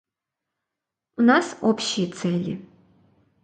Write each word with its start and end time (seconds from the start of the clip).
У 1.17 1.21
нас 1.29 1.55
общие 1.61 2.07
цели. 2.07 2.59